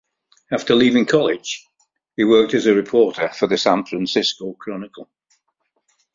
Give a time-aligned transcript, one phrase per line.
[0.51, 1.63] After leaving college,
[2.17, 5.11] he worked as a reporter for the "San Francisco Chronicle".